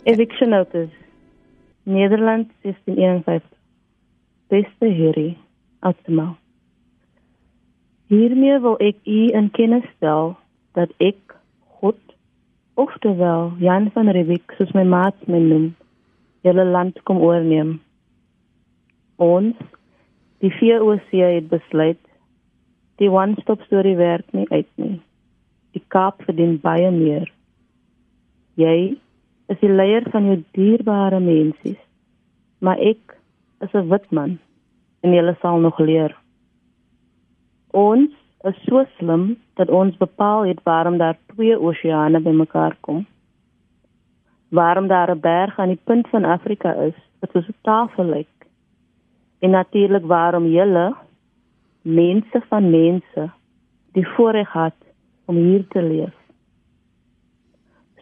Eviction 0.08 0.50
notice. 0.50 0.92
Nederland 1.84 2.52
1651. 2.62 3.42
Beste 4.48 4.86
Harry, 4.86 5.38
Oudtemaal. 5.80 6.38
Hiermee 8.08 8.60
wil 8.60 8.78
ek 8.80 9.02
u 9.04 9.26
in 9.36 9.50
kennis 9.52 9.84
stel 9.96 10.38
dat 10.80 10.94
ek 11.04 11.36
God, 11.82 12.00
oftewel 12.80 13.52
Jan 13.60 13.90
van 13.92 14.08
Riebeeck, 14.16 14.54
soos 14.56 14.72
my 14.72 14.86
maat 14.88 15.28
my 15.28 15.42
noem, 15.44 15.66
julle 16.48 16.66
land 16.66 17.02
kom 17.04 17.20
oorneem. 17.20 17.74
Ons, 19.20 19.60
die 20.40 20.54
VOC 20.56 21.12
het 21.20 21.50
besluit 21.52 22.00
die 23.04 23.12
one-stop 23.12 23.60
story 23.68 23.98
werk 24.00 24.32
nie 24.32 24.48
uit 24.56 24.72
nie. 24.80 25.02
Die 25.76 25.84
Kaap 25.92 26.24
verdien 26.24 26.56
baie 26.64 26.94
meer. 26.96 27.28
Jy 28.56 28.96
is 29.48 29.60
die 29.60 29.72
leier 29.72 30.06
van 30.12 30.26
jou 30.26 30.38
dierbare 30.52 31.20
mensies. 31.20 31.80
Maar 32.60 32.80
ek 32.80 33.18
is 33.62 33.74
'n 33.74 33.90
wit 33.90 34.12
man 34.12 34.40
en 35.02 35.14
jy 35.14 35.36
sal 35.42 35.60
nog 35.60 35.80
leer. 35.80 36.16
Ons 37.72 38.12
is 38.44 38.58
so 38.66 38.86
slim 38.98 39.38
dat 39.56 39.70
ons 39.70 39.98
bepaal 39.98 40.46
het 40.46 40.60
waarom 40.64 40.98
daar 40.98 41.18
twee 41.34 41.60
oseane 41.60 42.20
bymekaar 42.20 42.76
kom. 42.82 43.06
Waarom 44.50 44.88
daar 44.88 45.12
'n 45.12 45.20
berg 45.20 45.60
aan 45.60 45.74
die 45.76 45.84
punt 45.84 46.08
van 46.08 46.26
Afrika 46.26 46.74
is 46.74 46.96
wat 47.20 47.32
soos 47.32 47.48
'n 47.48 47.62
tafel 47.62 48.06
lyk. 48.06 48.36
En 49.40 49.50
natuurlik 49.50 50.06
waarom 50.06 50.46
julle 50.46 50.96
mense 51.82 52.42
van 52.50 52.70
mense 52.70 53.32
die 53.92 54.08
voorreg 54.08 54.54
het 54.54 54.82
om 55.26 55.36
hier 55.36 55.68
te 55.68 55.82
leef. 55.82 56.16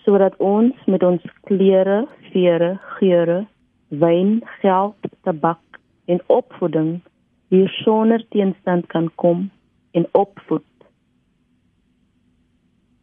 Sodat 0.05 0.37
ons 0.37 0.85
met 0.85 1.03
ons 1.03 1.21
klere, 1.49 2.05
vere, 2.31 2.75
geure, 2.97 3.41
wyn, 3.89 4.39
geld, 4.61 5.09
tabak 5.25 5.81
en 6.05 6.21
opvoeding 6.27 7.01
hier 7.49 7.69
sonder 7.83 8.21
teenstand 8.29 8.87
kan 8.87 9.09
kom 9.15 9.49
en 9.91 10.07
opvoed. 10.13 10.65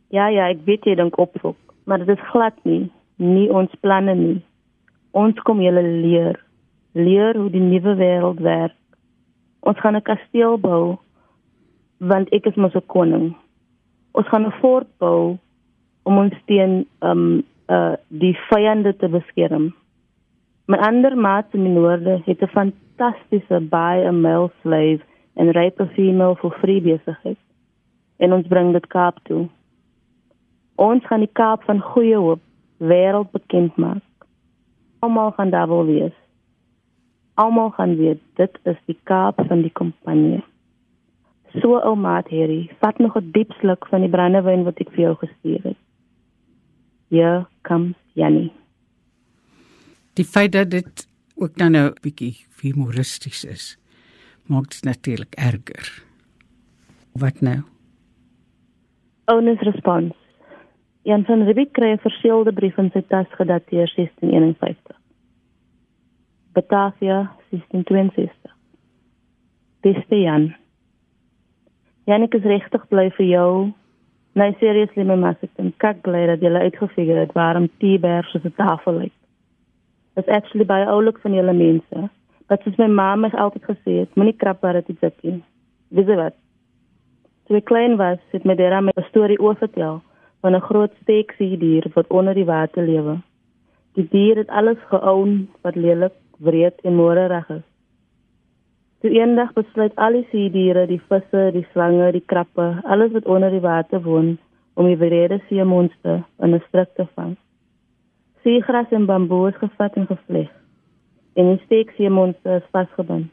Ja 0.08 0.28
ja, 0.28 0.48
ek 0.52 0.62
weet 0.64 0.86
jy 0.86 0.94
dink 0.94 1.18
opvoed, 1.18 1.58
maar 1.84 2.02
dit 2.04 2.14
is 2.14 2.28
glad 2.30 2.58
nie 2.68 2.90
nie 3.22 3.48
ons 3.50 3.72
planne 3.80 4.14
nie. 4.18 4.38
Ons 5.12 5.38
kom 5.46 5.60
julle 5.62 5.82
leer, 5.84 6.38
leer 6.96 7.38
hoe 7.38 7.50
die 7.52 7.62
nuwe 7.62 7.94
wêreld 8.00 8.40
werk. 8.42 8.78
Ons 9.62 9.78
gaan 9.80 9.96
'n 9.96 10.02
kasteel 10.02 10.58
bou 10.58 10.98
want 11.98 12.32
ek 12.32 12.46
is 12.46 12.56
mos 12.56 12.74
'n 12.74 12.86
koning. 12.86 13.36
Ons 14.12 14.28
gaan 14.28 14.46
'n 14.46 14.58
fort 14.60 14.88
bou 14.98 15.38
om 16.02 16.18
ons 16.18 16.34
teen 16.46 16.86
um 17.00 17.42
uh 17.68 17.94
die 18.08 18.34
vyande 18.48 18.96
te 18.96 19.08
beskerm. 19.08 19.72
My 20.66 20.78
ander 20.78 21.16
maat 21.16 21.54
in 21.56 21.64
die 21.66 21.74
noorde 21.74 22.20
het 22.26 22.42
'n 22.42 22.54
fantastiese 22.56 23.60
baie 23.60 24.08
'n 24.08 24.20
male 24.20 24.50
slave 24.62 25.02
en 25.34 25.52
rype 25.52 25.86
female 25.86 26.36
vir 26.36 26.50
vrye 26.60 26.80
besigheid. 26.80 27.38
En 28.16 28.32
ons 28.32 28.46
bring 28.46 28.72
dit 28.72 28.86
Kaap 28.86 29.18
toe. 29.22 29.48
Ons 30.76 31.06
gaan 31.06 31.20
die 31.20 31.32
Kaap 31.32 31.62
van 31.62 31.80
goeie 31.80 32.16
hoop 32.16 32.40
wêreld 32.78 33.30
bekend 33.30 33.76
maak. 33.76 34.02
Almal 34.98 35.30
gaan 35.30 35.50
daar 35.50 35.68
wil 35.68 35.86
wees. 35.86 36.16
Almal 37.34 37.70
gaan 37.70 37.96
weet 37.96 38.20
dit 38.34 38.58
is 38.62 38.78
die 38.84 38.98
Kaap 39.02 39.42
van 39.48 39.62
die 39.62 39.72
kompanie. 39.72 40.42
So 41.60 41.76
ou 41.78 41.96
maat 41.96 42.30
Harry, 42.30 42.70
vat 42.80 42.98
nog 42.98 43.16
'n 43.16 43.30
diep 43.32 43.52
sluk 43.52 43.86
van 43.86 44.00
die 44.00 44.10
brandewyn 44.10 44.64
wat 44.64 44.80
ek 44.80 44.90
vir 44.90 45.00
jou 45.00 45.14
gestuur 45.14 45.62
het. 45.62 45.76
Hier 47.12 47.44
kom 47.68 47.90
Jannie. 48.16 48.48
Die 50.16 50.24
feit 50.24 50.52
dat 50.52 50.70
dit 50.70 51.08
ook 51.36 51.58
dan 51.60 51.72
nou 51.76 51.90
'n 51.90 52.00
bietjie 52.00 52.36
humoristies 52.60 53.44
is, 53.44 53.78
maak 54.46 54.70
dit 54.70 54.84
natuurlik 54.84 55.34
erger. 55.34 56.04
Wat 57.12 57.40
nou? 57.40 57.60
Honest 59.24 59.62
response. 59.62 60.16
Jan 61.02 61.24
van 61.24 61.44
Riebeeck 61.44 61.72
kry 61.72 61.92
'n 61.92 61.98
verseelde 61.98 62.52
brief 62.52 62.78
in 62.78 62.90
sy 62.90 63.02
tas 63.08 63.28
gedateer 63.30 63.86
1651. 63.94 64.96
Batavia 66.52 67.36
1662. 67.50 68.56
Beste 69.80 70.20
Jan. 70.20 70.54
Janik 72.04 72.34
is 72.34 72.42
regtig 72.42 72.88
bly 72.88 73.10
vir 73.10 73.26
jou. 73.26 73.72
Nee, 74.34 74.56
seriously 74.60 75.04
my 75.04 75.16
mas 75.20 75.36
ek 75.44 75.50
dink 75.60 75.74
kak 75.82 75.98
bly 76.06 76.22
dat 76.30 76.40
jy 76.40 76.50
uitgefigure 76.56 77.26
het 77.26 77.34
waarom 77.36 77.66
T-berg 77.82 78.30
so 78.30 78.40
'n 78.40 78.54
tafel 78.56 78.94
lyk. 79.00 79.12
It's 80.16 80.28
actually 80.28 80.64
baie 80.64 80.86
oulik 80.86 81.18
van 81.18 81.34
julle 81.34 81.52
mense. 81.52 82.08
Wat 82.48 82.62
soos 82.62 82.78
my 82.78 82.86
ma 82.86 83.16
my 83.16 83.28
altyd 83.28 83.64
gesê 83.64 83.92
het, 84.00 84.14
moenie 84.16 84.36
krap 84.36 84.62
waar 84.62 84.80
dit 84.80 84.96
sit 85.00 85.22
nie. 85.22 85.42
Dis 85.88 86.06
wat. 86.06 86.34
Toe 87.46 87.56
ek 87.56 87.64
klein 87.64 87.96
was, 87.96 88.18
het 88.32 88.44
my 88.44 88.54
dera 88.54 88.80
my 88.80 88.92
storie 89.08 89.40
oor 89.40 89.56
vertel 89.56 90.02
van 90.40 90.56
'n 90.56 90.66
groot 90.68 90.92
steeksiedier 91.02 91.84
wat 91.94 92.08
onder 92.08 92.34
die 92.34 92.48
water 92.48 92.82
lewe. 92.82 93.20
Die 93.94 94.08
dier 94.08 94.36
het 94.36 94.48
alles 94.48 94.80
geown 94.88 95.48
wat 95.62 95.76
lelik, 95.76 96.16
wreed 96.38 96.80
en 96.82 96.94
moererig 96.94 97.48
is. 97.50 97.71
Toe 99.02 99.10
eendag 99.10 99.50
besluit 99.56 99.96
al 99.98 100.14
die 100.14 100.26
seediere, 100.30 100.84
die 100.86 101.00
visse, 101.10 101.48
die 101.56 101.64
slange, 101.72 102.12
die 102.14 102.22
krappe, 102.22 102.68
alles 102.86 103.10
wat 103.16 103.24
onder 103.26 103.50
die 103.50 103.62
water 103.64 103.98
woon, 104.04 104.36
om 104.78 104.86
die 104.86 104.98
wrede 105.00 105.40
seemonster 105.48 106.22
in 106.38 106.54
'n 106.54 106.62
strik 106.68 106.94
te 106.94 107.06
vang. 107.16 107.32
Seegras 108.42 108.90
en 108.90 109.06
bamboe 109.06 109.48
is 109.48 109.58
gevat 109.58 109.96
en 109.96 110.06
gevleg. 110.06 110.50
En 111.34 111.50
die 111.50 111.64
steekseemonster 111.64 112.56
is 112.56 112.70
vasgebind. 112.70 113.30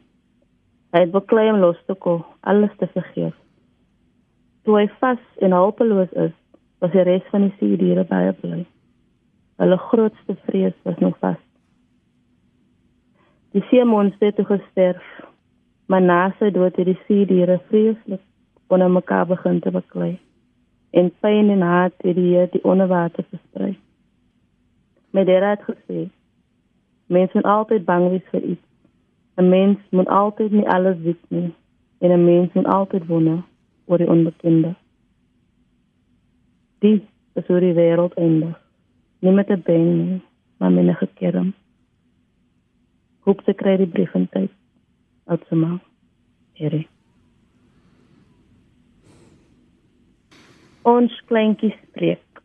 Hy 0.91 0.99
het 0.99 1.11
beklei 1.11 1.51
om 1.51 1.59
los 1.59 1.77
te 1.85 1.93
kom, 1.93 2.25
alles 2.39 2.73
te 2.77 2.87
vergeef. 2.87 3.35
Toe 4.63 4.77
hy 4.79 4.87
vas 4.99 5.21
en 5.37 5.51
hulpeloos 5.51 6.11
is, 6.11 6.33
was 6.79 6.91
die 6.91 7.03
res 7.03 7.29
van 7.29 7.41
die 7.41 7.55
seediere 7.59 8.03
baie 8.03 8.33
bly. 8.33 8.65
Hulle 9.57 9.77
grootste 9.77 10.35
vrees 10.45 10.73
was 10.83 10.97
nog 10.97 11.17
vas. 11.19 11.41
Die 13.51 13.63
seemonster 13.69 14.27
het 14.27 14.45
gesterf, 14.45 15.03
maar 15.89 16.01
na 16.01 16.23
sy 16.37 16.51
dood 16.53 16.75
het 16.77 16.85
die 16.85 16.99
seediere 17.07 17.57
vreeslik 17.67 18.21
onder 18.69 18.91
mekaar 18.91 19.25
begin 19.25 19.59
te 19.59 19.71
beklei. 19.73 20.19
En 20.89 21.09
pyn 21.19 21.49
en 21.49 21.61
haat 21.65 21.93
het 22.05 22.15
die, 22.15 22.47
die 22.53 22.63
onderwater 22.63 23.25
versprei. 23.29 23.71
My 25.09 25.23
dera 25.25 25.55
het 25.55 25.65
gesê, 25.65 26.03
mense 27.09 27.33
moet 27.33 27.49
altyd 27.55 27.85
bang 27.85 28.05
wees 28.09 28.27
vir 28.33 28.43
iets. 28.53 28.65
'n 29.39 29.49
Mens 29.49 29.79
moet 29.89 30.07
altyd 30.07 30.51
nie 30.51 30.67
alles 30.67 30.97
weet 31.01 31.25
nie 31.27 31.53
en 31.99 32.11
'n 32.11 32.25
mens 32.25 32.53
moet 32.53 32.65
altyd 32.65 33.05
wonder 33.07 33.43
oor 33.85 33.97
die 33.97 34.09
onbekende. 34.09 34.75
Die 36.79 37.07
is 37.33 37.47
hoe 37.47 37.59
die 37.59 37.73
wêreld 37.73 38.13
eindig. 38.13 38.61
Nie 39.19 39.31
met 39.31 39.49
'n 39.49 39.61
bang 39.65 39.85
nie, 39.95 40.21
maar 40.57 40.71
met 40.71 40.85
'n 40.85 40.93
gekerm. 40.93 41.53
Hoop 43.19 43.41
te 43.41 43.53
kry 43.53 43.77
die 43.77 43.87
brief 43.87 44.13
in 44.13 44.29
tyd. 44.29 44.51
Outsema. 45.29 45.75
Here. 46.57 46.87
Ons 50.89 51.13
kleintjie 51.29 51.69
spreek. 51.83 52.41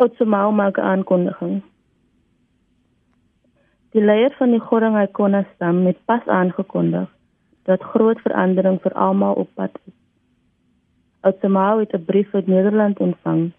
Outsema 0.00 0.46
maak 0.60 0.80
aankondiging. 0.80 1.58
Die 3.92 4.04
leier 4.04 4.32
van 4.38 4.56
die 4.56 4.62
Goringai 4.64 5.04
Konna 5.18 5.44
stam 5.50 5.84
het 5.90 6.00
pas 6.08 6.24
aangekondig 6.38 7.12
dat 7.68 7.84
groot 7.92 8.24
verandering 8.24 8.80
vir 8.80 8.96
almal 9.08 9.36
op 9.44 9.52
pad 9.60 9.76
is. 9.84 9.96
Outsema 11.20 11.68
het 11.84 11.92
'n 11.92 12.04
brief 12.08 12.34
uit 12.34 12.46
Nederland 12.46 12.98
ontvang 12.98 13.52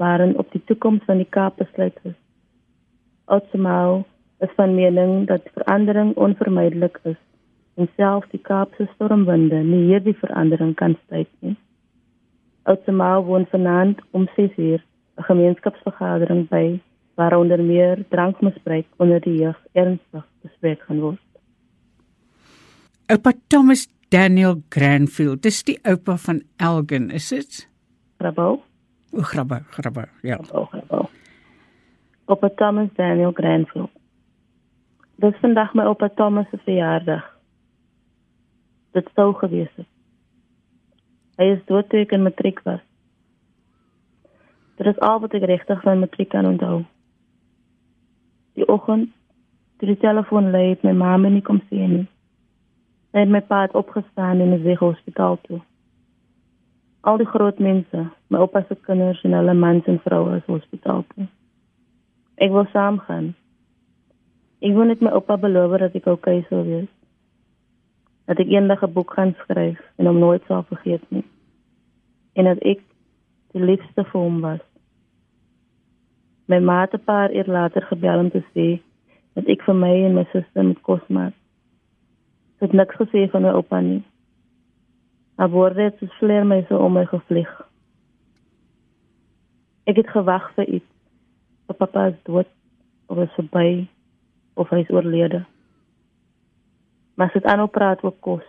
waarin 0.00 0.38
op 0.38 0.52
die 0.52 0.64
toekoms 0.64 1.04
van 1.04 1.16
die 1.20 1.30
Kaap 1.36 1.56
besluit 1.56 1.98
is. 2.02 2.18
Outsema 3.24 4.04
is 4.38 4.52
van 4.56 4.74
mening 4.74 5.26
dat 5.26 5.50
verandering 5.52 6.16
onvermydelik 6.16 7.00
is 7.02 7.26
en 7.78 7.88
selfs 7.96 8.30
die 8.34 8.42
Kaapse 8.42 8.88
stormwinde 8.94 9.62
nie 9.62 9.84
hierdie 9.92 10.16
verandering 10.18 10.74
kan 10.78 10.96
stuit 11.04 11.30
nie. 11.46 11.54
Outsema 12.68 13.14
woon 13.24 13.46
vanaand 13.52 14.02
om 14.10 14.26
6uur 14.36 14.80
'n 14.82 15.26
gemeenskapsvergadering 15.30 16.48
by 16.48 16.80
waaronder 17.14 17.62
meer 17.62 18.04
drankmisbruik 18.08 18.86
onder 18.96 19.20
die 19.20 19.38
jeug 19.42 19.58
ernstig 19.72 20.26
bespreek 20.42 20.82
gaan 20.86 21.00
word. 21.00 21.22
Oupa 23.08 23.32
Thomas 23.48 23.88
Daniel 24.08 24.62
Granfield, 24.68 25.42
dis 25.42 25.62
die 25.64 25.78
oupa 25.82 26.16
van 26.16 26.42
Elgin, 26.56 27.10
is 27.10 27.28
dit? 27.28 27.68
Grabo? 28.18 28.62
O, 29.12 29.22
grabo, 29.22 29.58
grabo, 29.70 30.04
ja. 30.22 30.38
O, 30.52 30.64
grabo. 30.64 31.08
Oupa 32.24 32.48
Thomas 32.48 32.88
Daniel 32.96 33.32
Granfield. 33.32 33.90
Dis 35.16 35.34
vandag 35.40 35.74
my 35.74 35.82
oupa 35.82 36.08
Thomas 36.08 36.46
se 36.50 36.58
verjaardag. 36.64 37.37
Dit 38.96 39.08
sou 39.14 39.32
gewees 39.34 39.70
het. 39.76 39.88
Hy 41.38 41.52
is 41.54 41.64
dood 41.70 41.88
toe 41.90 42.00
ek 42.02 42.12
in 42.16 42.24
matriek 42.26 42.60
was. 42.66 42.82
Dit 44.78 44.86
is 44.86 44.98
al 45.04 45.20
wat 45.22 45.34
ek 45.34 45.46
regtig 45.50 45.82
van 45.82 46.00
matriek 46.02 46.30
kan 46.34 46.46
onthou. 46.46 46.82
Die 48.58 48.66
oggend 48.66 49.10
toe 49.78 49.86
die 49.86 50.00
telefoon 50.02 50.50
lui, 50.50 50.72
het 50.72 50.82
my 50.82 50.92
ma 50.92 51.16
my 51.16 51.30
nie 51.30 51.44
kom 51.46 51.60
sien 51.68 51.92
nie. 51.94 52.06
Sy 53.12 53.22
het 53.22 53.30
my 53.30 53.40
pa 53.46 53.62
het 53.66 53.76
opgestaan 53.78 54.42
en 54.42 54.56
is 54.56 54.64
weg 54.66 54.82
hospitaal 54.82 55.38
toe. 55.46 55.60
Al 57.06 57.20
die 57.22 57.28
groot 57.30 57.58
mense, 57.62 58.04
my 58.28 58.42
oupa 58.42 58.64
se 58.66 58.74
kinders 58.88 59.22
en 59.24 59.36
hulle 59.38 59.54
mans 59.54 59.86
en 59.86 60.00
vroue 60.02 60.36
is 60.40 60.50
hospitaal 60.50 61.04
toe. 61.14 61.28
Ek 62.42 62.50
wil 62.54 62.66
saamgaan. 62.74 63.32
Ek 64.58 64.74
wil 64.74 64.90
net 64.90 65.02
my 65.02 65.14
oupa 65.14 65.38
beloof 65.38 65.78
dat 65.78 65.94
ek 65.94 66.10
oukei 66.10 66.40
sou 66.50 66.64
wees. 66.66 66.90
Dat 68.28 68.38
ek 68.42 68.52
eendag 68.52 68.82
'n 68.84 68.92
boek 68.92 69.12
gaan 69.16 69.34
skryf 69.38 69.80
en 69.96 70.06
hom 70.06 70.18
nooit 70.18 70.42
sal 70.46 70.62
vergeet 70.68 71.04
nie. 71.08 71.24
En 72.32 72.44
dat 72.44 72.58
ek 72.58 72.80
die 73.52 73.64
liefste 73.64 74.04
vir 74.04 74.20
hom 74.20 74.40
was. 74.40 74.60
My 76.48 76.58
ma 76.58 76.80
het 76.80 76.94
'n 76.94 77.04
paar 77.04 77.32
uur 77.32 77.46
later 77.46 77.82
gebel 77.82 78.18
om 78.18 78.30
te 78.30 78.42
sê 78.54 78.80
dat 79.34 79.48
ek 79.48 79.62
vir 79.62 79.74
my 79.74 79.94
en 80.04 80.14
my 80.14 80.24
suster 80.32 80.64
met 80.64 80.80
kos 80.82 81.04
maak. 81.08 81.34
Sy 82.58 82.64
het 82.64 82.72
niks 82.72 82.96
gesê 82.96 83.30
van 83.30 83.42
my 83.42 83.48
oupa 83.48 83.80
nie. 83.80 84.02
Maar 85.36 85.50
woorde 85.50 85.82
het 85.82 85.98
soos 85.98 86.18
vleermuise 86.18 86.78
om 86.78 86.92
my 86.92 87.04
gevlieg. 87.06 87.52
Ek 89.84 89.96
het 89.96 90.08
gewag 90.08 90.50
vir 90.54 90.66
iets. 90.68 90.90
Of 91.66 91.76
papa 91.76 92.06
is 92.06 92.18
dood 92.22 92.48
of 93.06 93.18
is 93.18 93.36
verby 93.36 93.86
of 94.54 94.68
hy 94.68 94.82
is 94.82 94.90
oorlede. 94.90 95.44
Maar 97.18 97.30
sit 97.30 97.44
aan 97.44 97.60
op 97.60 97.72
praat 97.72 98.02
oor 98.04 98.14
kos. 98.20 98.46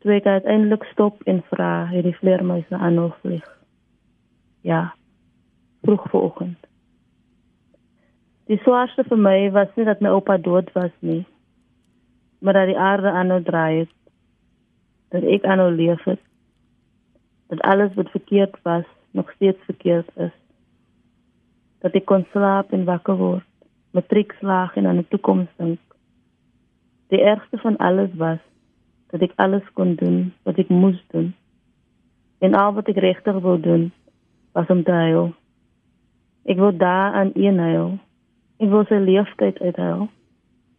Toe 0.00 0.14
ek 0.16 0.24
uiteindelik 0.24 0.84
stop 0.88 1.18
en 1.28 1.42
vra, 1.50 1.84
het 1.90 2.06
die 2.06 2.16
vleermuise 2.16 2.72
aanhou 2.76 3.10
vlieg. 3.20 3.44
Ja. 4.64 4.94
Vroeg 5.84 6.06
vanoggend. 6.08 6.56
Die 8.48 8.56
swaarste 8.64 9.04
vir 9.10 9.20
my 9.20 9.34
was 9.52 9.68
nie 9.76 9.84
dat 9.90 10.00
my 10.00 10.08
oupa 10.14 10.38
dood 10.40 10.72
was 10.72 10.94
nie, 11.04 11.26
maar 12.40 12.56
dat 12.56 12.72
die 12.72 12.78
aarde 12.80 13.12
aanhou 13.12 13.42
draai 13.44 13.82
het. 13.82 13.92
Dat 15.12 15.28
ek 15.36 15.44
aanhou 15.44 15.68
leef 15.76 16.00
het. 16.08 16.24
Dat 17.52 17.60
alles 17.60 17.92
wat 18.00 18.16
verkeerd 18.16 18.56
was, 18.64 18.88
nog 19.10 19.28
steeds 19.36 19.60
verkeerd 19.68 20.08
is. 20.16 20.32
Dat 21.84 21.92
ek 21.92 22.08
kon 22.08 22.24
slaap 22.32 22.72
en 22.72 22.88
wakker 22.88 23.20
word, 23.20 23.48
matriekslaag 23.92 24.80
en 24.80 24.88
aan 24.88 25.04
die 25.04 25.08
toekoms 25.12 25.52
dink. 25.60 25.89
Die 27.10 27.20
ergste 27.20 27.58
van 27.58 27.76
alles 27.76 28.10
was 28.14 28.38
dat 29.10 29.20
ek 29.26 29.32
alles 29.42 29.66
kon 29.74 29.96
doen 29.98 30.30
wat 30.46 30.58
ek 30.62 30.68
moes 30.70 30.98
doen. 31.10 31.32
En 32.38 32.54
al 32.54 32.72
wat 32.76 32.88
ek 32.88 33.00
regtig 33.02 33.40
wou 33.42 33.56
doen, 33.60 33.90
was 34.54 34.70
om 34.70 34.82
te 34.86 34.94
huil. 34.94 35.32
Ek 36.46 36.58
wou 36.58 36.70
daar 36.76 37.12
aan 37.18 37.32
een 37.34 37.58
huil. 37.58 37.98
Ek 38.62 38.70
wou 38.70 38.84
sy 38.86 39.00
leeftijd 39.02 39.58
uithuil. 39.58 40.06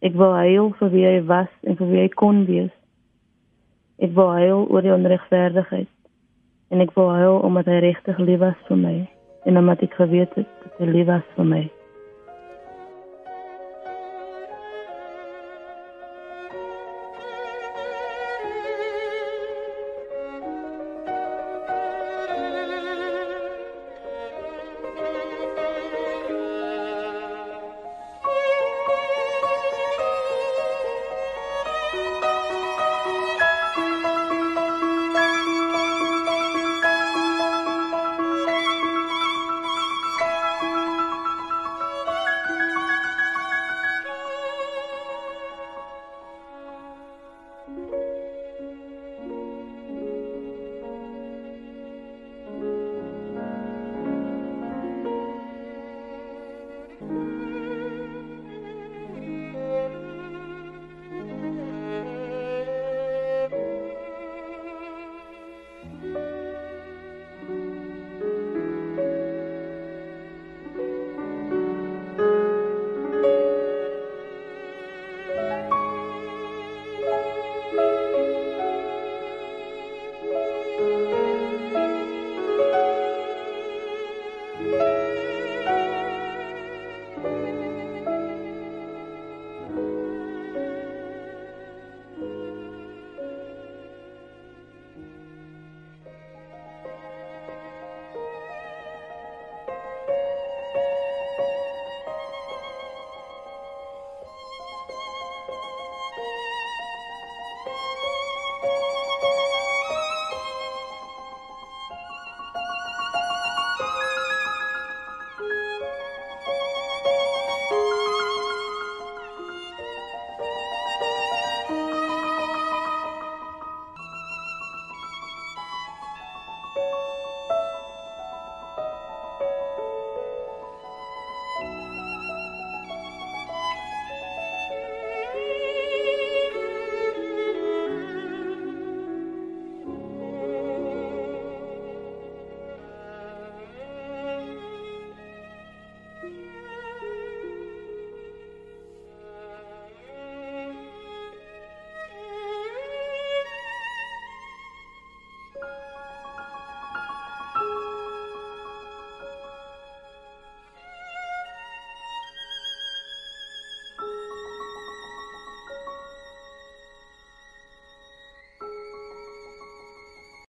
Ek 0.00 0.16
wou 0.18 0.30
huil 0.34 0.72
vir 0.80 0.90
wie 0.94 1.04
hy 1.06 1.20
was 1.28 1.52
en 1.62 1.76
vir 1.76 1.92
wie 1.92 2.00
hy 2.00 2.08
kon 2.16 2.44
wees. 2.48 2.72
Ek 4.02 4.16
wou 4.16 4.30
huil 4.32 4.64
oor 4.72 4.82
die 4.82 4.94
onrechtvaardigheid. 4.94 5.92
En 6.72 6.80
ek 6.80 6.96
wou 6.96 7.10
huil 7.12 7.38
omdat 7.44 7.68
hy 7.68 7.78
rechtig 7.84 8.18
lief 8.18 8.40
was 8.40 8.58
vir 8.70 8.80
my. 8.80 8.96
En 9.44 9.60
omdat 9.60 9.84
ek 9.84 10.00
geweet 10.00 10.34
het 10.40 10.48
dat 10.64 10.80
hy 10.80 10.90
lief 10.96 11.10
was 11.12 11.28
vir 11.36 11.48
my. 11.54 11.62